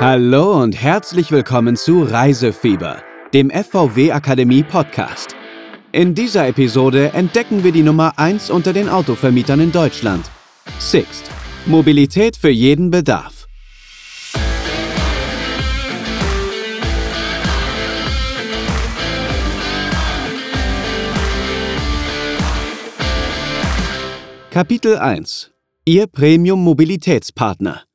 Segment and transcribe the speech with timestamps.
[0.00, 3.02] Hallo und herzlich willkommen zu Reisefieber,
[3.34, 5.34] dem FVW Akademie Podcast.
[5.90, 10.30] In dieser Episode entdecken wir die Nummer 1 unter den Autovermietern in Deutschland.
[10.78, 11.28] Sixt.
[11.66, 13.48] Mobilität für jeden Bedarf.
[24.52, 25.50] Kapitel 1
[25.84, 27.87] Ihr Premium-Mobilitätspartner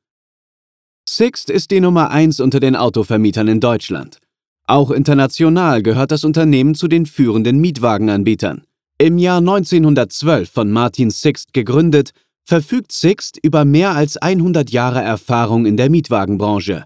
[1.06, 4.18] Sixt ist die Nummer 1 unter den Autovermietern in Deutschland.
[4.66, 8.64] Auch international gehört das Unternehmen zu den führenden Mietwagenanbietern.
[8.96, 15.66] Im Jahr 1912 von Martin Sixt gegründet, verfügt Sixt über mehr als 100 Jahre Erfahrung
[15.66, 16.84] in der Mietwagenbranche.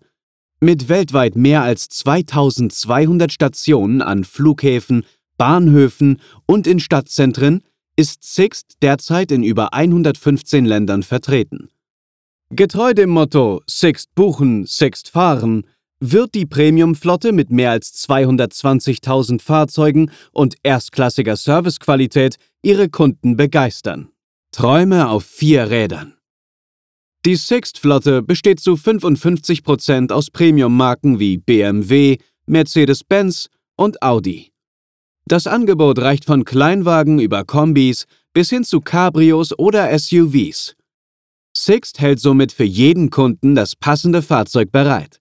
[0.61, 5.05] Mit weltweit mehr als 2200 Stationen an Flughäfen,
[5.37, 7.63] Bahnhöfen und in Stadtzentren
[7.95, 11.69] ist Sixt derzeit in über 115 Ländern vertreten.
[12.51, 15.65] Getreu dem Motto Sixt buchen, Sixt fahren
[16.01, 24.09] wird die Premiumflotte mit mehr als 220.000 Fahrzeugen und erstklassiger Servicequalität ihre Kunden begeistern.
[24.53, 26.15] Träume auf vier Rädern.
[27.27, 34.53] Die Sixt-Flotte besteht zu 55 Prozent aus Premium-Marken wie BMW, Mercedes-Benz und Audi.
[35.27, 40.78] Das Angebot reicht von Kleinwagen über Kombis bis hin zu Cabrios oder SUVs.
[41.65, 45.21] Sixt hält somit für jeden Kunden das passende Fahrzeug bereit.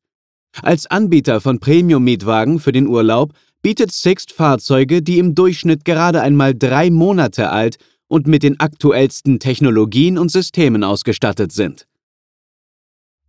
[0.62, 6.56] Als Anbieter von Premium-Mietwagen für den Urlaub bietet Sixt Fahrzeuge, die im Durchschnitt gerade einmal
[6.56, 7.78] drei Monate alt
[8.08, 11.88] und mit den aktuellsten Technologien und Systemen ausgestattet sind.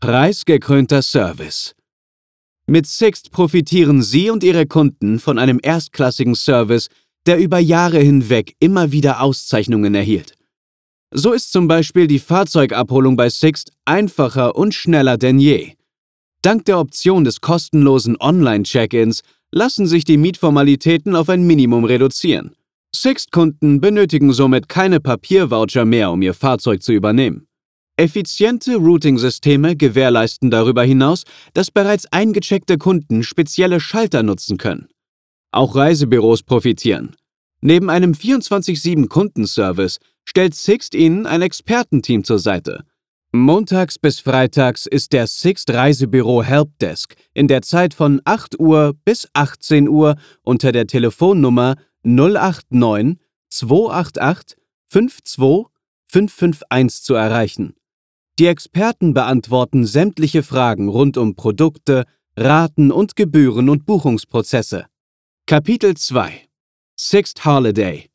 [0.01, 1.75] Preisgekrönter Service
[2.71, 6.89] mit Sixt profitieren Sie und Ihre Kunden von einem erstklassigen Service,
[7.25, 10.38] der über Jahre hinweg immer wieder Auszeichnungen erhielt.
[11.11, 15.73] So ist zum Beispiel die Fahrzeugabholung bei Sixt einfacher und schneller denn je.
[16.43, 22.55] Dank der Option des kostenlosen Online-Check-ins lassen sich die Mietformalitäten auf ein Minimum reduzieren.
[22.95, 27.47] Sixt-Kunden benötigen somit keine Papiervoucher mehr, um ihr Fahrzeug zu übernehmen.
[27.97, 31.25] Effiziente Routing-Systeme gewährleisten darüber hinaus,
[31.55, 34.89] dass bereits eingecheckte Kunden spezielle Schalter nutzen können.
[35.53, 37.17] Auch Reisebüros profitieren.
[37.61, 39.99] Neben einem 24-7-Kundenservice
[40.29, 42.85] stellt Sixt Ihnen ein Expertenteam zur Seite.
[43.33, 49.27] Montags bis Freitags ist der Sixt Reisebüro Helpdesk in der Zeit von 8 Uhr bis
[49.33, 53.17] 18 Uhr unter der Telefonnummer 089
[53.49, 54.59] 288
[54.91, 55.67] 52
[56.09, 57.75] 551 zu erreichen.
[58.39, 62.05] Die Experten beantworten sämtliche Fragen rund um Produkte,
[62.37, 64.87] Raten und Gebühren und Buchungsprozesse.
[65.47, 66.49] Kapitel 2
[66.99, 68.11] Sixth Holiday.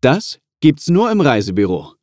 [0.00, 1.94] Das gibt's nur im Reisebüro.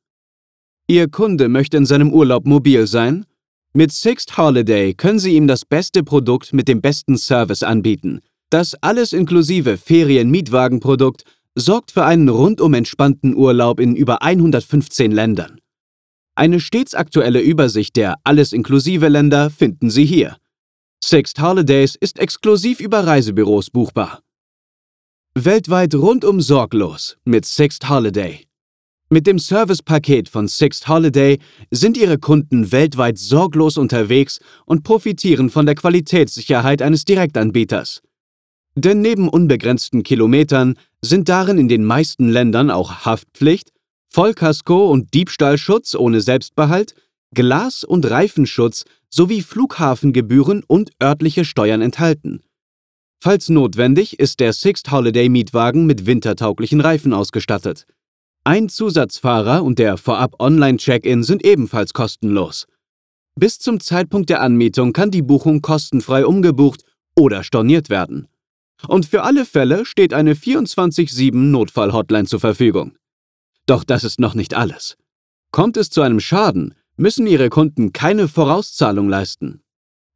[0.87, 3.25] Ihr Kunde möchte in seinem Urlaub mobil sein?
[3.73, 8.19] Mit Sixth Holiday können Sie ihm das beste Produkt mit dem besten Service anbieten.
[8.49, 11.23] Das alles inklusive Ferien-Mietwagenprodukt
[11.55, 15.59] sorgt für einen rundum entspannten Urlaub in über 115 Ländern.
[16.35, 20.37] Eine stets aktuelle Übersicht der alles-inklusive Länder finden Sie hier.
[21.03, 24.21] Sixt Holidays ist exklusiv über Reisebüros buchbar.
[25.35, 28.45] Weltweit rundum sorglos mit Sixt Holiday.
[29.09, 31.39] Mit dem Servicepaket von Sixt Holiday
[31.71, 38.03] sind Ihre Kunden weltweit sorglos unterwegs und profitieren von der Qualitätssicherheit eines Direktanbieters.
[38.75, 43.71] Denn neben unbegrenzten Kilometern sind darin in den meisten Ländern auch Haftpflicht,
[44.09, 46.93] Vollkasko und Diebstahlschutz ohne Selbstbehalt,
[47.33, 52.43] Glas- und Reifenschutz sowie Flughafengebühren und örtliche Steuern enthalten.
[53.23, 57.85] Falls notwendig, ist der Sixt Holiday Mietwagen mit wintertauglichen Reifen ausgestattet.
[58.43, 62.67] Ein Zusatzfahrer und der vorab Online-Check-In sind ebenfalls kostenlos.
[63.39, 66.83] Bis zum Zeitpunkt der Anmietung kann die Buchung kostenfrei umgebucht
[67.15, 68.27] oder storniert werden.
[68.89, 72.97] Und für alle Fälle steht eine 24-7 Notfall-Hotline zur Verfügung.
[73.67, 74.97] Doch das ist noch nicht alles.
[75.51, 79.61] Kommt es zu einem Schaden, müssen Ihre Kunden keine Vorauszahlung leisten.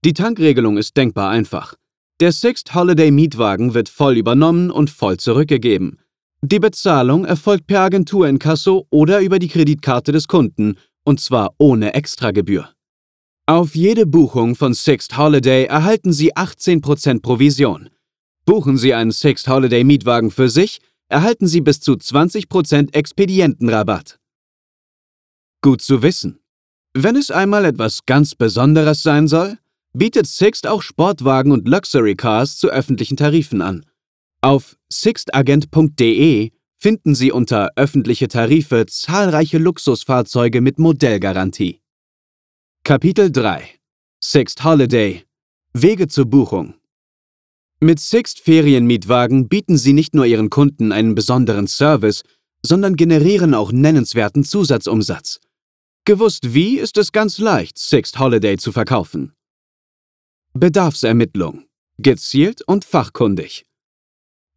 [0.04, 1.76] Die Tankregelung ist denkbar einfach.
[2.20, 6.00] Der Sixth Holiday Mietwagen wird voll übernommen und voll zurückgegeben.
[6.42, 12.72] Die Bezahlung erfolgt per Agenturinkasso oder über die Kreditkarte des Kunden, und zwar ohne Extragebühr.
[13.46, 17.90] Auf jede Buchung von Sixth Holiday erhalten Sie 18% Provision.
[18.46, 20.80] Buchen Sie einen Sixth Holiday Mietwagen für sich,
[21.10, 24.18] erhalten Sie bis zu 20% Expedientenrabatt.
[25.62, 26.40] Gut zu wissen.
[26.96, 29.60] Wenn es einmal etwas ganz Besonderes sein soll,
[29.98, 33.86] bietet Sixt auch Sportwagen und Luxury Cars zu öffentlichen Tarifen an.
[34.42, 41.82] Auf sixtagent.de finden Sie unter öffentliche Tarife zahlreiche Luxusfahrzeuge mit Modellgarantie.
[42.84, 43.68] Kapitel 3
[44.24, 45.24] Sixt Holiday
[45.74, 46.76] Wege zur Buchung.
[47.80, 52.24] Mit Sixt Ferienmietwagen bieten Sie nicht nur Ihren Kunden einen besonderen Service,
[52.64, 55.40] sondern generieren auch nennenswerten Zusatzumsatz.
[56.06, 59.34] Gewusst wie, ist es ganz leicht, Sixt Holiday zu verkaufen.
[60.60, 61.66] Bedarfsermittlung.
[62.00, 63.66] Gezielt und fachkundig.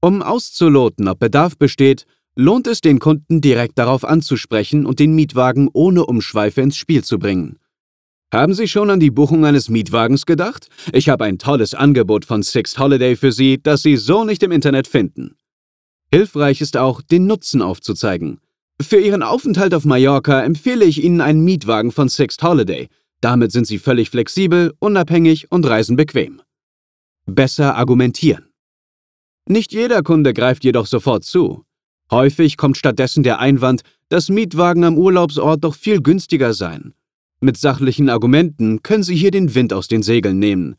[0.01, 5.69] Um auszuloten, ob Bedarf besteht, lohnt es den Kunden direkt darauf anzusprechen und den Mietwagen
[5.73, 7.59] ohne Umschweife ins Spiel zu bringen.
[8.33, 10.69] Haben Sie schon an die Buchung eines Mietwagens gedacht?
[10.93, 14.53] Ich habe ein tolles Angebot von Sixt Holiday für Sie, das Sie so nicht im
[14.53, 15.37] Internet finden.
[16.13, 18.41] Hilfreich ist auch, den Nutzen aufzuzeigen.
[18.81, 22.89] Für Ihren Aufenthalt auf Mallorca empfehle ich Ihnen einen Mietwagen von Sixt Holiday.
[23.21, 26.41] Damit sind Sie völlig flexibel, unabhängig und reisen bequem.
[27.27, 28.51] Besser argumentieren.
[29.47, 31.65] Nicht jeder Kunde greift jedoch sofort zu.
[32.11, 36.95] Häufig kommt stattdessen der Einwand, dass Mietwagen am Urlaubsort doch viel günstiger seien.
[37.41, 40.77] Mit sachlichen Argumenten können Sie hier den Wind aus den Segeln nehmen.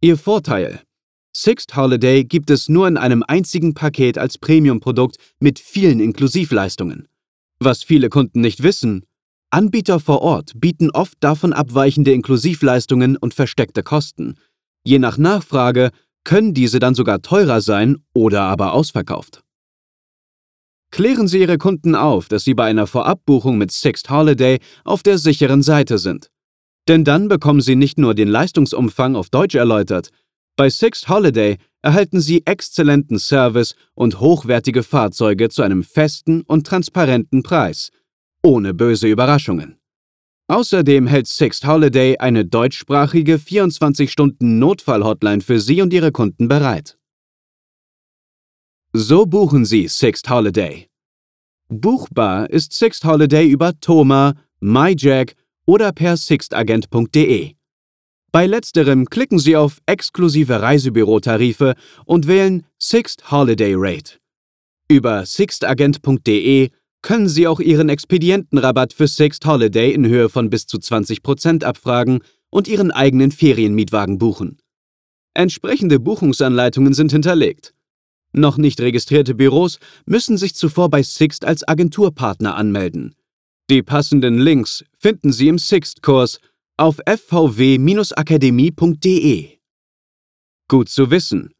[0.00, 0.80] Ihr Vorteil.
[1.32, 7.08] Sixt Holiday gibt es nur in einem einzigen Paket als Premium-Produkt mit vielen Inklusivleistungen.
[7.58, 9.04] Was viele Kunden nicht wissen,
[9.50, 14.36] Anbieter vor Ort bieten oft davon abweichende Inklusivleistungen und versteckte Kosten.
[14.84, 15.90] Je nach Nachfrage
[16.24, 19.42] können diese dann sogar teurer sein oder aber ausverkauft.
[20.92, 25.18] Klären Sie Ihre Kunden auf, dass Sie bei einer Vorabbuchung mit Sixt Holiday auf der
[25.18, 26.30] sicheren Seite sind.
[26.88, 30.10] Denn dann bekommen Sie nicht nur den Leistungsumfang auf Deutsch erläutert.
[30.56, 37.42] Bei Sixt Holiday erhalten Sie exzellenten Service und hochwertige Fahrzeuge zu einem festen und transparenten
[37.42, 37.90] Preis,
[38.42, 39.78] ohne böse Überraschungen.
[40.48, 46.98] Außerdem hält Sixt Holiday eine deutschsprachige 24-Stunden-Notfall-Hotline für Sie und Ihre Kunden bereit.
[48.92, 50.88] So buchen Sie Sixt Holiday.
[51.68, 55.36] Buchbar ist Sixt Holiday über Thoma, MyJack
[55.66, 57.54] oder per sixtagent.de.
[58.32, 64.18] Bei letzterem klicken Sie auf exklusive Reisebürotarife und wählen Sixt Holiday Rate.
[64.88, 66.70] Über sixtagent.de
[67.02, 72.20] können Sie auch Ihren Expedientenrabatt für Sixt Holiday in Höhe von bis zu 20% abfragen
[72.50, 74.58] und Ihren eigenen Ferienmietwagen buchen.
[75.34, 77.74] Entsprechende Buchungsanleitungen sind hinterlegt.
[78.32, 83.16] Noch nicht registrierte Büros müssen sich zuvor bei Sixt als Agenturpartner anmelden.
[83.70, 86.38] Die passenden Links finden Sie im Sixt-Kurs
[86.76, 89.48] auf fvw-akademie.de.
[90.68, 91.52] Gut zu wissen.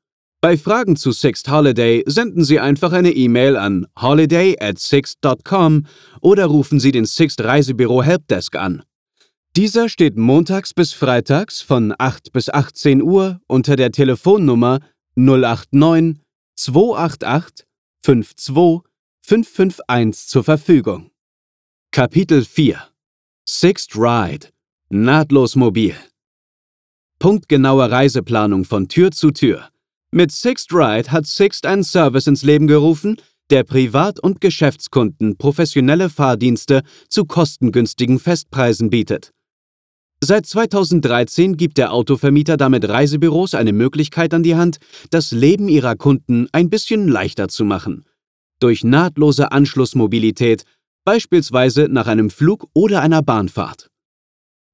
[0.43, 5.85] Bei Fragen zu Sixt Holiday senden Sie einfach eine E-Mail an holiday at sixt.com
[6.23, 8.83] oder rufen Sie den Sixt Reisebüro Helpdesk an.
[9.55, 14.79] Dieser steht montags bis freitags von 8 bis 18 Uhr unter der Telefonnummer
[15.15, 16.23] 089
[16.57, 17.67] 288
[18.03, 18.91] 52
[19.21, 21.11] 551 zur Verfügung.
[21.91, 22.83] Kapitel 4
[23.47, 24.49] Sixth Ride
[24.89, 25.97] Nahtlos mobil
[27.19, 29.69] Punktgenaue Reiseplanung von Tür zu Tür.
[30.13, 33.17] Mit Sixth Ride hat Sixt einen Service ins Leben gerufen,
[33.51, 39.33] der Privat- und Geschäftskunden professionelle Fahrdienste zu kostengünstigen Festpreisen bietet.
[40.21, 44.79] Seit 2013 gibt der Autovermieter damit Reisebüros eine Möglichkeit an die Hand,
[45.11, 48.05] das Leben ihrer Kunden ein bisschen leichter zu machen.
[48.59, 50.65] Durch nahtlose Anschlussmobilität,
[51.05, 53.91] beispielsweise nach einem Flug oder einer Bahnfahrt.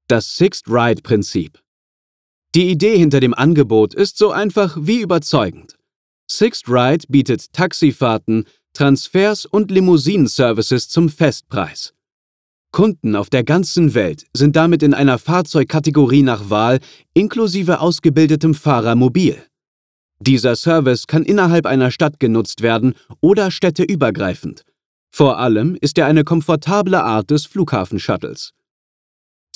[0.09, 1.61] Das Sixth Ride Prinzip.
[2.55, 5.77] Die Idee hinter dem Angebot ist so einfach wie überzeugend.
[6.31, 11.95] Sixth Ride bietet Taxifahrten, Transfers und Limousinenservices zum Festpreis.
[12.73, 16.81] Kunden auf der ganzen Welt sind damit in einer Fahrzeugkategorie nach Wahl
[17.15, 19.43] inklusive ausgebildetem Fahrer mobil.
[20.19, 24.65] Dieser Service kann innerhalb einer Stadt genutzt werden oder städteübergreifend.
[25.11, 28.53] Vor allem ist er eine komfortable Art des Flughafenshuttles.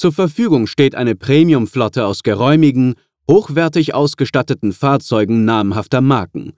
[0.00, 2.94] Zur Verfügung steht eine Premiumflotte aus geräumigen,
[3.30, 6.54] hochwertig ausgestatteten Fahrzeugen namhafter Marken.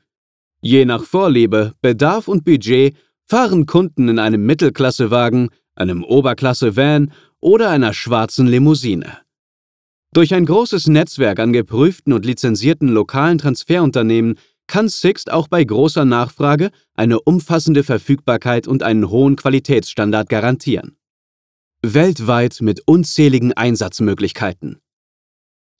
[0.61, 2.95] Je nach Vorliebe, Bedarf und Budget
[3.27, 9.19] fahren Kunden in einem Mittelklassewagen, einem Oberklasse-Van oder einer schwarzen Limousine.
[10.15, 16.05] Durch ein großes Netzwerk an geprüften und lizenzierten lokalen Transferunternehmen kann Sixt auch bei großer
[16.05, 20.97] Nachfrage eine umfassende Verfügbarkeit und einen hohen Qualitätsstandard garantieren.
[21.83, 24.81] Weltweit mit unzähligen Einsatzmöglichkeiten.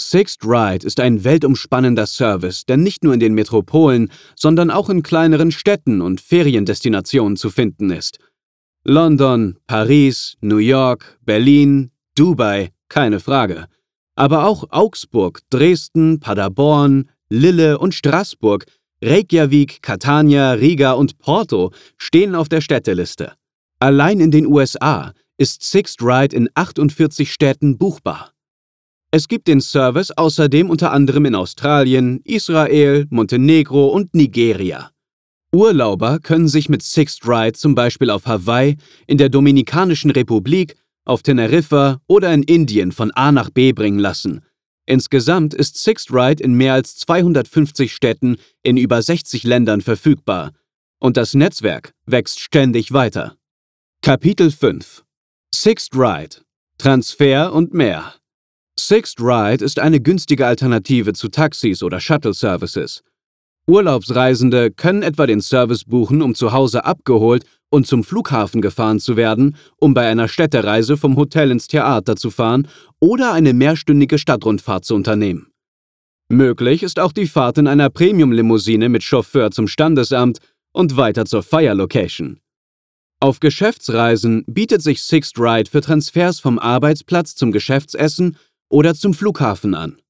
[0.01, 5.03] Sixt Ride ist ein weltumspannender Service, der nicht nur in den Metropolen, sondern auch in
[5.03, 8.19] kleineren Städten und Feriendestinationen zu finden ist–
[8.85, 13.67] London, Paris, New York, Berlin, Dubai, keine Frage.
[14.17, 18.67] Aber auch Augsburg, Dresden, Paderborn, Lille und Straßburg,
[19.01, 23.35] Reykjavik, Catania, Riga und Porto stehen auf der Städteliste.
[23.79, 28.33] Allein in den USA ist Sixth Ride in 48 Städten buchbar.
[29.11, 34.91] Es gibt den Service außerdem unter anderem in Australien, Israel, Montenegro und Nigeria.
[35.55, 41.23] Urlauber können sich mit Sixth Ride zum Beispiel auf Hawaii, in der Dominikanischen Republik, auf
[41.23, 44.41] Teneriffa oder in Indien von A nach B bringen lassen.
[44.87, 50.53] Insgesamt ist Sixth Ride in mehr als 250 Städten in über 60 Ländern verfügbar.
[50.99, 53.37] Und das Netzwerk wächst ständig weiter.
[54.01, 55.05] Kapitel 5
[55.55, 56.39] Sixth Ride
[56.79, 58.15] Transfer und mehr
[58.81, 63.03] Sixth Ride ist eine günstige Alternative zu Taxis oder Shuttle-Services.
[63.69, 69.17] Urlaubsreisende können etwa den Service buchen, um zu Hause abgeholt und zum Flughafen gefahren zu
[69.17, 72.67] werden, um bei einer Städtereise vom Hotel ins Theater zu fahren
[72.99, 75.53] oder eine mehrstündige Stadtrundfahrt zu unternehmen.
[76.29, 80.39] Möglich ist auch die Fahrt in einer Premium-Limousine mit Chauffeur zum Standesamt
[80.73, 82.42] und weiter zur Fire-Location.
[83.23, 88.37] Auf Geschäftsreisen bietet sich Sixth Ride für Transfers vom Arbeitsplatz zum Geschäftsessen
[88.69, 90.03] oder zum Flughafen an.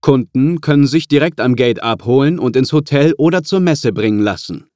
[0.00, 4.66] Kunden können sich direkt am Gate abholen und ins Hotel oder zur Messe bringen lassen.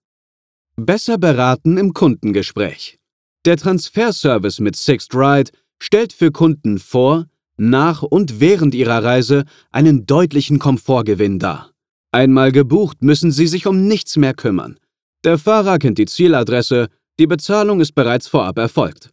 [0.76, 3.00] Besser beraten im Kundengespräch.
[3.44, 5.50] Der Transferservice mit Sixth Ride
[5.82, 11.72] stellt für Kunden vor, nach und während ihrer Reise einen deutlichen Komfortgewinn dar.
[12.12, 14.78] Einmal gebucht, müssen sie sich um nichts mehr kümmern.
[15.24, 16.88] Der Fahrer kennt die Zieladresse,
[17.20, 19.10] die Bezahlung ist bereits vorab erfolgt.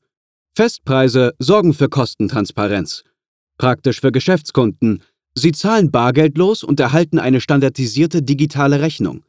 [0.56, 3.04] Festpreise sorgen für Kostentransparenz.
[3.58, 5.04] Praktisch für Geschäftskunden.
[5.36, 9.26] Sie zahlen bargeldlos und erhalten eine standardisierte digitale Rechnung.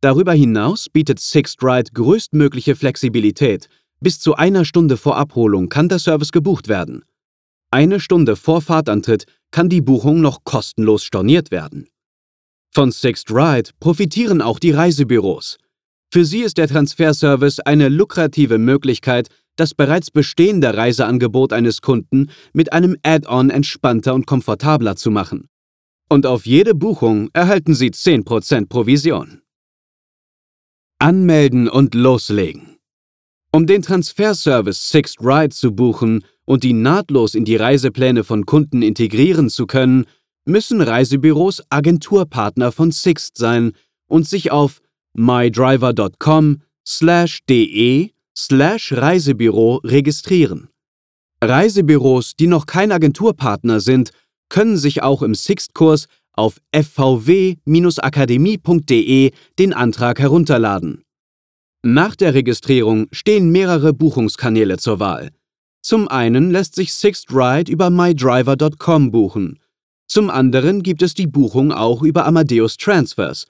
[0.00, 3.68] Darüber hinaus bietet SixtRide größtmögliche Flexibilität.
[4.00, 7.04] Bis zu einer Stunde vor Abholung kann der Service gebucht werden.
[7.70, 11.88] Eine Stunde vor Fahrtantritt kann die Buchung noch kostenlos storniert werden.
[12.70, 15.58] Von SixtRide profitieren auch die Reisebüros.
[16.14, 22.72] Für sie ist der Transferservice eine lukrative Möglichkeit, das bereits bestehende Reiseangebot eines Kunden mit
[22.72, 25.48] einem Add-on entspannter und komfortabler zu machen.
[26.08, 29.42] Und auf jede Buchung erhalten Sie 10% Provision.
[31.00, 32.76] Anmelden und loslegen.
[33.50, 38.82] Um den Transferservice Sixth Ride zu buchen und ihn nahtlos in die Reisepläne von Kunden
[38.82, 40.04] integrieren zu können,
[40.44, 43.72] müssen Reisebüros Agenturpartner von Sixt sein
[44.06, 44.80] und sich auf
[45.14, 46.60] mydriver.com
[47.48, 50.68] de slash Reisebüro registrieren.
[51.42, 54.10] Reisebüros, die noch kein Agenturpartner sind,
[54.48, 61.02] können sich auch im Sixt-Kurs auf fvw-akademie.de den Antrag herunterladen.
[61.82, 65.30] Nach der Registrierung stehen mehrere Buchungskanäle zur Wahl.
[65.82, 69.58] Zum einen lässt sich Sixt Ride über mydriver.com buchen.
[70.06, 73.46] Zum anderen gibt es die Buchung auch über Amadeus Transfers.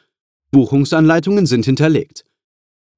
[0.54, 2.25] Buchungsanleitungen sind hinterlegt.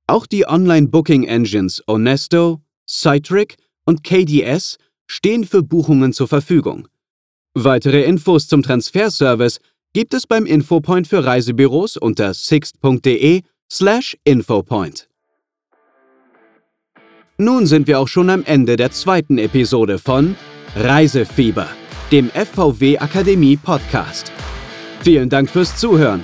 [0.06, 6.86] Auch die Online-Booking-Engines Onesto, Citric und KDS stehen für Buchungen zur Verfügung.
[7.54, 9.60] Weitere Infos zum Transferservice
[9.94, 13.40] gibt es beim Infopoint für Reisebüros unter sixt.de
[13.72, 15.08] slash infopoint.
[17.38, 20.36] Nun sind wir auch schon am Ende der zweiten Episode von
[20.75, 21.68] Reisefieber,
[22.12, 24.30] dem FVW Akademie Podcast.
[25.00, 26.22] Vielen Dank fürs Zuhören.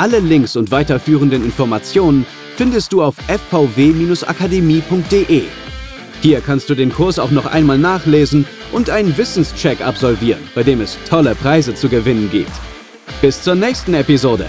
[0.00, 2.24] Alle Links und weiterführenden Informationen
[2.56, 5.42] findest du auf fvw-akademie.de.
[6.22, 10.80] Hier kannst du den Kurs auch noch einmal nachlesen und einen Wissenscheck absolvieren, bei dem
[10.80, 12.52] es tolle Preise zu gewinnen gibt.
[13.20, 14.46] Bis zur nächsten Episode.